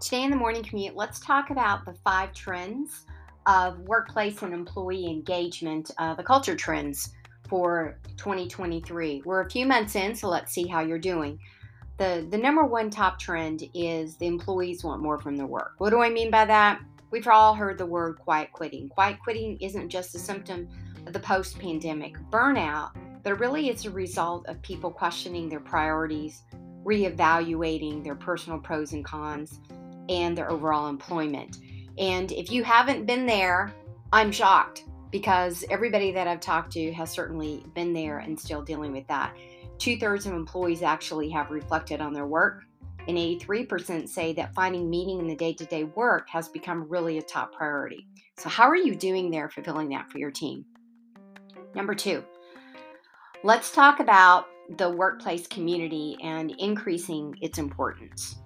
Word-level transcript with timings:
Today 0.00 0.22
in 0.22 0.30
the 0.30 0.36
morning 0.36 0.62
commute, 0.62 0.96
let's 0.96 1.20
talk 1.20 1.50
about 1.50 1.84
the 1.84 1.92
five 1.92 2.32
trends 2.32 3.04
of 3.44 3.78
workplace 3.80 4.40
and 4.40 4.54
employee 4.54 5.06
engagement, 5.06 5.90
uh, 5.98 6.14
the 6.14 6.22
culture 6.22 6.56
trends 6.56 7.12
for 7.50 7.98
2023. 8.16 9.20
We're 9.26 9.42
a 9.42 9.50
few 9.50 9.66
months 9.66 9.96
in, 9.96 10.14
so 10.14 10.30
let's 10.30 10.54
see 10.54 10.66
how 10.66 10.80
you're 10.80 10.98
doing. 10.98 11.38
The, 11.98 12.26
the 12.30 12.38
number 12.38 12.64
one 12.64 12.88
top 12.88 13.18
trend 13.18 13.62
is 13.74 14.16
the 14.16 14.26
employees 14.26 14.82
want 14.82 15.02
more 15.02 15.18
from 15.18 15.36
their 15.36 15.46
work. 15.46 15.74
What 15.76 15.90
do 15.90 16.00
I 16.00 16.08
mean 16.08 16.30
by 16.30 16.46
that? 16.46 16.80
We've 17.10 17.28
all 17.28 17.54
heard 17.54 17.76
the 17.76 17.84
word 17.84 18.18
quiet 18.20 18.52
quitting. 18.52 18.88
Quiet 18.88 19.18
quitting 19.22 19.58
isn't 19.60 19.90
just 19.90 20.14
a 20.14 20.18
symptom 20.18 20.66
of 21.06 21.12
the 21.12 21.20
post 21.20 21.58
pandemic 21.58 22.16
burnout, 22.30 22.92
but 23.22 23.38
really 23.38 23.68
it's 23.68 23.84
a 23.84 23.90
result 23.90 24.48
of 24.48 24.62
people 24.62 24.90
questioning 24.90 25.50
their 25.50 25.60
priorities, 25.60 26.44
reevaluating 26.84 28.02
their 28.02 28.14
personal 28.14 28.58
pros 28.58 28.94
and 28.94 29.04
cons 29.04 29.60
and 30.10 30.36
their 30.36 30.50
overall 30.50 30.88
employment. 30.88 31.58
And 31.96 32.32
if 32.32 32.50
you 32.50 32.62
haven't 32.64 33.06
been 33.06 33.24
there, 33.24 33.72
I'm 34.12 34.32
shocked 34.32 34.84
because 35.10 35.64
everybody 35.70 36.12
that 36.12 36.26
I've 36.26 36.40
talked 36.40 36.72
to 36.72 36.92
has 36.92 37.10
certainly 37.10 37.64
been 37.74 37.92
there 37.92 38.18
and 38.18 38.38
still 38.38 38.62
dealing 38.62 38.92
with 38.92 39.06
that. 39.06 39.36
Two 39.78 39.96
thirds 39.96 40.26
of 40.26 40.34
employees 40.34 40.82
actually 40.82 41.30
have 41.30 41.50
reflected 41.50 42.00
on 42.00 42.12
their 42.12 42.26
work, 42.26 42.64
and 43.08 43.16
83% 43.16 44.08
say 44.08 44.32
that 44.34 44.54
finding 44.54 44.90
meaning 44.90 45.20
in 45.20 45.26
the 45.26 45.34
day 45.34 45.52
to 45.54 45.64
day 45.64 45.84
work 45.84 46.28
has 46.28 46.48
become 46.48 46.88
really 46.88 47.18
a 47.18 47.22
top 47.22 47.54
priority. 47.54 48.06
So, 48.36 48.48
how 48.48 48.68
are 48.68 48.76
you 48.76 48.94
doing 48.94 49.30
there 49.30 49.48
fulfilling 49.48 49.88
that 49.90 50.10
for 50.10 50.18
your 50.18 50.30
team? 50.30 50.64
Number 51.74 51.94
two, 51.94 52.24
let's 53.42 53.72
talk 53.72 54.00
about 54.00 54.46
the 54.76 54.90
workplace 54.90 55.46
community 55.46 56.16
and 56.22 56.52
increasing 56.58 57.34
its 57.40 57.58
importance. 57.58 58.39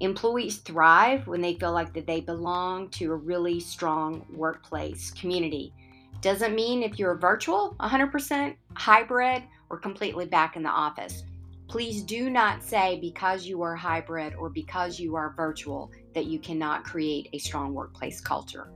Employees 0.00 0.58
thrive 0.58 1.26
when 1.26 1.40
they 1.40 1.54
feel 1.54 1.72
like 1.72 1.94
that 1.94 2.06
they 2.06 2.20
belong 2.20 2.90
to 2.90 3.12
a 3.12 3.16
really 3.16 3.60
strong 3.60 4.26
workplace 4.30 5.10
community. 5.12 5.72
Doesn't 6.20 6.54
mean 6.54 6.82
if 6.82 6.98
you're 6.98 7.14
virtual, 7.14 7.74
100% 7.80 8.56
hybrid, 8.74 9.42
or 9.70 9.78
completely 9.78 10.26
back 10.26 10.56
in 10.56 10.62
the 10.62 10.68
office. 10.68 11.24
Please 11.68 12.02
do 12.02 12.30
not 12.30 12.62
say 12.62 12.98
because 13.00 13.46
you 13.46 13.62
are 13.62 13.74
hybrid 13.74 14.34
or 14.34 14.48
because 14.48 15.00
you 15.00 15.16
are 15.16 15.34
virtual 15.36 15.90
that 16.14 16.26
you 16.26 16.38
cannot 16.38 16.84
create 16.84 17.28
a 17.32 17.38
strong 17.38 17.74
workplace 17.74 18.20
culture. 18.20 18.68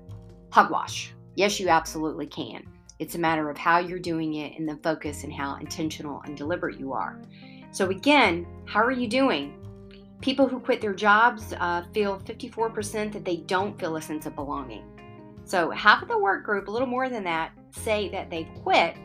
Hugwash. 0.51 1.11
Yes, 1.37 1.61
you 1.61 1.69
absolutely 1.69 2.27
can. 2.27 2.67
It's 2.99 3.15
a 3.15 3.19
matter 3.19 3.49
of 3.49 3.57
how 3.57 3.79
you're 3.79 3.99
doing 3.99 4.35
it 4.35 4.59
and 4.59 4.69
the 4.69 4.77
focus 4.77 5.23
and 5.23 5.33
how 5.33 5.57
intentional 5.57 6.21
and 6.23 6.37
deliberate 6.37 6.79
you 6.79 6.93
are. 6.93 7.21
So, 7.71 7.91
again, 7.91 8.47
how 8.67 8.83
are 8.83 8.91
you 8.91 9.07
doing? 9.07 9.60
People 10.21 10.47
who 10.47 10.61
quit 10.61 10.81
their 10.81 10.93
jobs 10.93 11.55
uh, 11.59 11.85
feel 11.95 12.21
54% 12.21 13.13
that 13.13 13.25
they 13.25 13.37
don't 13.37 13.79
feel 13.79 13.97
a 13.97 14.03
sense 14.03 14.27
of 14.27 14.35
belonging. 14.35 14.85
So, 15.45 15.71
half 15.71 16.03
of 16.03 16.09
the 16.09 16.19
work 16.19 16.45
group, 16.45 16.69
a 16.69 16.71
little 16.71 16.87
more 16.87 17.09
than 17.09 17.25
that, 17.25 17.53
say 17.71 18.09
that 18.11 18.31
they've 18.31 18.49
quit 18.63 18.97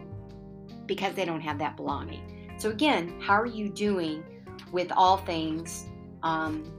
because 0.86 1.16
they 1.16 1.26
don't 1.26 1.42
have 1.42 1.58
that 1.60 1.76
belonging. 1.78 2.54
So, 2.58 2.70
again, 2.70 3.20
how 3.20 3.34
are 3.34 3.46
you 3.46 3.70
doing 3.70 4.24
with 4.72 4.92
all 4.92 5.18
things 5.18 5.86
um, 6.22 6.72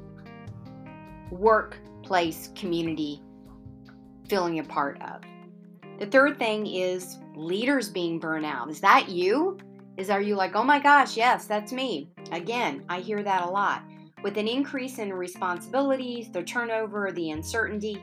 workplace 1.31 2.50
community 2.55 3.23
feeling 4.28 4.59
a 4.59 4.65
part 4.65 5.00
of? 5.03 5.23
The 5.98 6.06
third 6.06 6.39
thing 6.39 6.67
is 6.67 7.19
leaders 7.34 7.89
being 7.89 8.21
burnout. 8.21 8.71
Is 8.71 8.81
that 8.81 9.09
you? 9.09 9.59
Is 9.97 10.11
are 10.11 10.21
you 10.21 10.37
like, 10.37 10.55
oh 10.55 10.65
my 10.65 10.78
gosh, 10.78 11.17
yes, 11.17 11.47
that's 11.47 11.73
me? 11.73 12.11
Again, 12.33 12.84
I 12.89 13.00
hear 13.00 13.23
that 13.23 13.43
a 13.43 13.48
lot. 13.48 13.83
With 14.27 14.38
an 14.38 14.48
increase 14.48 14.98
in 14.98 15.12
responsibilities, 15.12 16.32
the 16.32 16.42
turnover, 16.42 17.12
the 17.12 17.30
uncertainty, 17.30 18.02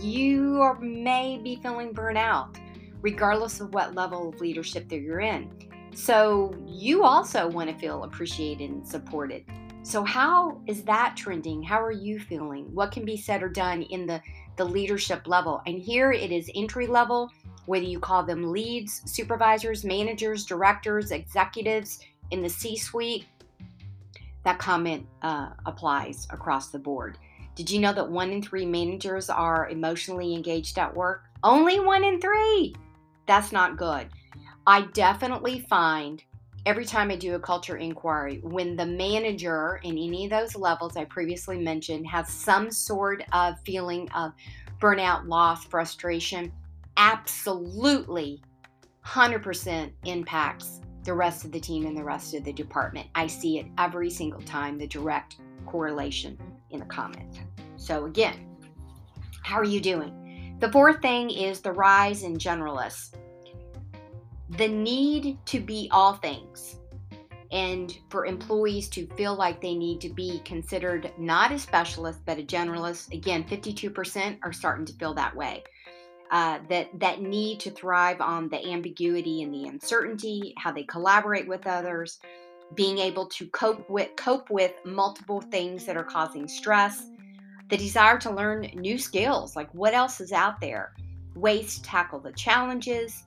you 0.00 0.74
may 0.80 1.38
be 1.44 1.56
feeling 1.56 1.92
burnout, 1.92 2.56
regardless 3.02 3.60
of 3.60 3.74
what 3.74 3.94
level 3.94 4.30
of 4.30 4.40
leadership 4.40 4.88
that 4.88 5.00
you're 5.00 5.20
in. 5.20 5.52
So, 5.92 6.54
you 6.66 7.04
also 7.04 7.48
want 7.48 7.68
to 7.68 7.76
feel 7.76 8.04
appreciated 8.04 8.70
and 8.70 8.88
supported. 8.88 9.44
So, 9.82 10.04
how 10.04 10.62
is 10.66 10.84
that 10.84 11.18
trending? 11.18 11.62
How 11.62 11.82
are 11.82 11.92
you 11.92 12.18
feeling? 12.18 12.74
What 12.74 12.90
can 12.90 13.04
be 13.04 13.18
said 13.18 13.42
or 13.42 13.50
done 13.50 13.82
in 13.82 14.06
the, 14.06 14.22
the 14.56 14.64
leadership 14.64 15.28
level? 15.28 15.60
And 15.66 15.78
here 15.78 16.12
it 16.12 16.32
is 16.32 16.50
entry 16.54 16.86
level, 16.86 17.30
whether 17.66 17.84
you 17.84 18.00
call 18.00 18.22
them 18.22 18.52
leads, 18.52 19.02
supervisors, 19.04 19.84
managers, 19.84 20.46
directors, 20.46 21.10
executives 21.10 21.98
in 22.30 22.40
the 22.40 22.48
C 22.48 22.74
suite 22.74 23.26
that 24.48 24.58
comment 24.58 25.06
uh, 25.20 25.50
applies 25.66 26.26
across 26.30 26.68
the 26.68 26.78
board. 26.78 27.18
Did 27.54 27.70
you 27.70 27.80
know 27.80 27.92
that 27.92 28.10
one 28.10 28.30
in 28.30 28.40
three 28.40 28.64
managers 28.64 29.28
are 29.28 29.68
emotionally 29.68 30.34
engaged 30.34 30.78
at 30.78 30.94
work? 30.96 31.24
Only 31.44 31.80
one 31.80 32.02
in 32.02 32.18
three. 32.18 32.74
That's 33.26 33.52
not 33.52 33.76
good. 33.76 34.08
I 34.66 34.86
definitely 34.94 35.66
find 35.68 36.24
every 36.64 36.86
time 36.86 37.10
I 37.10 37.16
do 37.16 37.34
a 37.34 37.38
culture 37.38 37.76
inquiry, 37.76 38.40
when 38.42 38.74
the 38.74 38.86
manager 38.86 39.80
in 39.82 39.98
any 39.98 40.24
of 40.24 40.30
those 40.30 40.56
levels 40.56 40.96
I 40.96 41.04
previously 41.04 41.58
mentioned 41.58 42.06
has 42.06 42.30
some 42.30 42.70
sort 42.70 43.22
of 43.34 43.60
feeling 43.66 44.10
of 44.12 44.32
burnout, 44.80 45.28
loss, 45.28 45.66
frustration, 45.66 46.50
absolutely 46.96 48.42
100% 49.04 49.92
impacts 50.06 50.80
the 51.08 51.14
rest 51.14 51.46
of 51.46 51.52
the 51.52 51.58
team 51.58 51.86
and 51.86 51.96
the 51.96 52.04
rest 52.04 52.34
of 52.34 52.44
the 52.44 52.52
department. 52.52 53.06
I 53.14 53.26
see 53.26 53.58
it 53.58 53.66
every 53.78 54.10
single 54.10 54.42
time, 54.42 54.76
the 54.76 54.86
direct 54.86 55.36
correlation 55.64 56.38
in 56.68 56.80
the 56.80 56.84
comments. 56.84 57.38
So, 57.78 58.04
again, 58.04 58.46
how 59.42 59.56
are 59.56 59.64
you 59.64 59.80
doing? 59.80 60.56
The 60.60 60.70
fourth 60.70 61.00
thing 61.00 61.30
is 61.30 61.62
the 61.62 61.72
rise 61.72 62.24
in 62.24 62.36
generalists. 62.36 63.14
The 64.50 64.68
need 64.68 65.38
to 65.46 65.60
be 65.60 65.88
all 65.90 66.12
things 66.12 66.76
and 67.50 67.98
for 68.10 68.26
employees 68.26 68.90
to 68.90 69.06
feel 69.16 69.34
like 69.34 69.62
they 69.62 69.74
need 69.74 70.02
to 70.02 70.10
be 70.10 70.42
considered 70.44 71.10
not 71.16 71.52
a 71.52 71.58
specialist 71.58 72.20
but 72.26 72.38
a 72.38 72.42
generalist. 72.42 73.14
Again, 73.14 73.44
52% 73.44 74.40
are 74.42 74.52
starting 74.52 74.84
to 74.84 74.92
feel 74.92 75.14
that 75.14 75.34
way 75.34 75.64
uh, 76.30 76.58
that 76.68 76.88
that 76.98 77.22
need 77.22 77.60
to 77.60 77.70
thrive 77.70 78.20
on 78.20 78.48
the 78.48 78.64
ambiguity 78.68 79.42
and 79.42 79.52
the 79.52 79.64
uncertainty, 79.64 80.54
how 80.58 80.70
they 80.70 80.84
collaborate 80.84 81.48
with 81.48 81.66
others, 81.66 82.18
being 82.74 82.98
able 82.98 83.26
to 83.26 83.46
cope 83.48 83.88
with 83.88 84.14
cope 84.16 84.50
with 84.50 84.72
multiple 84.84 85.40
things 85.40 85.86
that 85.86 85.96
are 85.96 86.04
causing 86.04 86.46
stress, 86.46 87.06
the 87.70 87.76
desire 87.76 88.18
to 88.18 88.30
learn 88.30 88.70
new 88.74 88.98
skills, 88.98 89.56
like 89.56 89.72
what 89.74 89.94
else 89.94 90.20
is 90.20 90.32
out 90.32 90.60
there, 90.60 90.92
ways 91.34 91.76
to 91.76 91.82
tackle 91.82 92.20
the 92.20 92.32
challenges, 92.32 93.24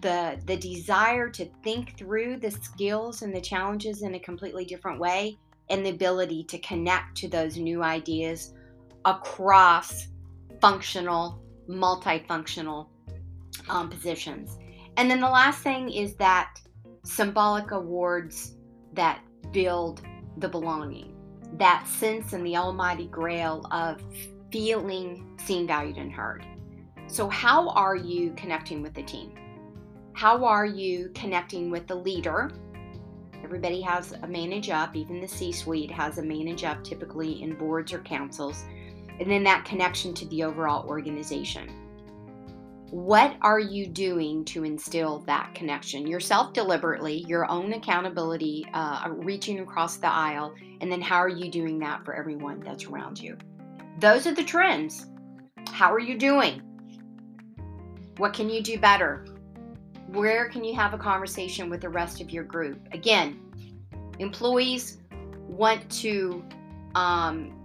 the 0.00 0.40
the 0.46 0.56
desire 0.56 1.28
to 1.30 1.48
think 1.62 1.96
through 1.96 2.38
the 2.38 2.50
skills 2.50 3.22
and 3.22 3.34
the 3.34 3.40
challenges 3.40 4.02
in 4.02 4.14
a 4.14 4.20
completely 4.20 4.64
different 4.64 4.98
way, 4.98 5.38
and 5.68 5.86
the 5.86 5.90
ability 5.90 6.44
to 6.44 6.58
connect 6.58 7.16
to 7.18 7.28
those 7.28 7.56
new 7.56 7.82
ideas 7.82 8.54
across 9.04 10.08
functional 10.60 11.40
multifunctional 11.70 12.88
um, 13.68 13.88
positions. 13.88 14.58
And 14.96 15.10
then 15.10 15.20
the 15.20 15.28
last 15.28 15.62
thing 15.62 15.90
is 15.90 16.14
that 16.16 16.58
symbolic 17.04 17.70
awards 17.70 18.56
that 18.92 19.20
build 19.52 20.02
the 20.38 20.48
belonging, 20.48 21.14
that 21.58 21.86
sense 21.86 22.32
in 22.32 22.44
the 22.44 22.56
almighty 22.56 23.06
grail 23.06 23.66
of 23.70 24.02
feeling 24.52 25.38
seen, 25.38 25.66
valued, 25.66 25.96
and 25.96 26.12
heard. 26.12 26.44
So, 27.06 27.28
how 27.28 27.70
are 27.70 27.96
you 27.96 28.32
connecting 28.36 28.82
with 28.82 28.94
the 28.94 29.02
team? 29.02 29.34
How 30.12 30.44
are 30.44 30.66
you 30.66 31.10
connecting 31.14 31.70
with 31.70 31.86
the 31.86 31.94
leader? 31.94 32.50
Everybody 33.42 33.80
has 33.80 34.12
a 34.12 34.26
manage 34.26 34.70
up, 34.70 34.94
even 34.94 35.20
the 35.20 35.28
C 35.28 35.50
suite 35.50 35.90
has 35.90 36.18
a 36.18 36.22
manage 36.22 36.62
up 36.62 36.84
typically 36.84 37.42
in 37.42 37.56
boards 37.56 37.92
or 37.92 38.00
councils 38.00 38.64
and 39.20 39.30
then 39.30 39.44
that 39.44 39.66
connection 39.66 40.14
to 40.14 40.26
the 40.26 40.42
overall 40.42 40.88
organization. 40.88 41.68
What 42.90 43.36
are 43.42 43.60
you 43.60 43.86
doing 43.86 44.44
to 44.46 44.64
instill 44.64 45.20
that 45.26 45.54
connection? 45.54 46.08
Yourself 46.08 46.52
deliberately, 46.54 47.24
your 47.28 47.48
own 47.48 47.74
accountability, 47.74 48.66
uh, 48.74 49.08
reaching 49.10 49.60
across 49.60 49.98
the 49.98 50.10
aisle, 50.10 50.54
and 50.80 50.90
then 50.90 51.00
how 51.00 51.18
are 51.18 51.28
you 51.28 51.50
doing 51.50 51.78
that 51.80 52.04
for 52.04 52.14
everyone 52.14 52.60
that's 52.60 52.86
around 52.86 53.20
you? 53.20 53.36
Those 54.00 54.26
are 54.26 54.34
the 54.34 54.42
trends. 54.42 55.06
How 55.70 55.92
are 55.92 56.00
you 56.00 56.18
doing? 56.18 56.62
What 58.16 58.32
can 58.32 58.50
you 58.50 58.60
do 58.62 58.78
better? 58.78 59.24
Where 60.08 60.48
can 60.48 60.64
you 60.64 60.74
have 60.74 60.92
a 60.92 60.98
conversation 60.98 61.70
with 61.70 61.82
the 61.82 61.88
rest 61.88 62.20
of 62.20 62.30
your 62.30 62.42
group? 62.42 62.80
Again, 62.92 63.38
employees 64.18 64.98
want 65.46 65.88
to 65.90 66.42
um, 66.96 67.59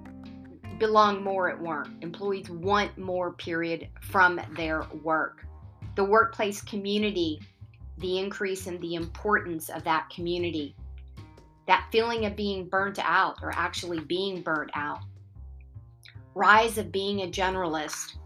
belong 0.80 1.24
more 1.24 1.50
at 1.50 1.62
work. 1.62 1.88
Employees 2.01 2.50
want 2.50 2.98
more, 2.98 3.33
period, 3.33 3.88
from 4.01 4.39
their 4.56 4.86
work. 5.04 5.45
The 5.95 6.04
workplace 6.04 6.62
community, 6.62 7.39
the 8.00 8.19
increase 8.19 8.68
in 8.68 8.80
the 8.81 8.95
importance 8.95 9.69
of 9.69 9.83
that 9.86 10.10
community, 10.10 10.75
that 11.68 11.88
feeling 11.92 12.25
of 12.25 12.36
being 12.36 12.68
burnt 12.68 13.00
out 13.01 13.38
or 13.42 13.51
actually 13.56 14.00
being 14.01 14.42
burnt 14.42 14.72
out. 14.75 15.00
rise 16.36 16.77
of 16.77 16.92
being 16.92 17.22
a 17.22 17.27
generalist. 17.27 18.18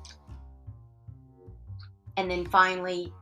And 2.18 2.30
then 2.30 2.46
finally, 2.46 3.14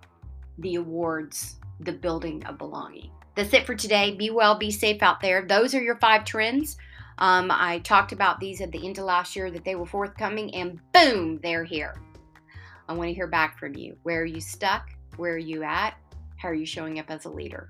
the 0.57 0.75
awards, 0.75 1.57
the 1.81 1.91
building 1.91 2.43
of 2.45 2.57
belonging. 2.57 3.11
That's 3.35 3.53
it 3.53 3.67
for 3.67 3.75
today. 3.75 4.15
Be 4.15 4.31
well, 4.31 4.57
be 4.57 4.71
safe 4.71 5.03
out 5.03 5.19
there. 5.21 5.45
Those 5.45 5.75
are 5.75 5.81
your 5.81 5.97
five 5.97 6.25
trends. 6.25 6.77
Um, 7.19 7.49
I 7.51 7.79
talked 7.79 8.11
about 8.11 8.39
these 8.39 8.61
at 8.61 8.71
the 8.71 8.85
end 8.85 8.97
of 8.99 9.05
last 9.05 9.35
year 9.35 9.49
that 9.51 9.65
they 9.65 9.75
were 9.75 9.85
forthcoming, 9.85 10.53
and 10.53 10.79
boom, 10.93 11.39
they're 11.41 11.63
here. 11.63 11.95
I 12.87 12.93
want 12.93 13.09
to 13.09 13.13
hear 13.13 13.27
back 13.27 13.59
from 13.59 13.75
you. 13.75 13.97
Where 14.03 14.21
are 14.21 14.25
you 14.25 14.39
stuck? 14.39 14.91
Where 15.17 15.33
are 15.33 15.37
you 15.37 15.63
at? 15.63 15.95
How 16.37 16.49
are 16.49 16.53
you 16.53 16.65
showing 16.65 16.99
up 16.99 17.09
as 17.09 17.25
a 17.25 17.29
leader? 17.29 17.69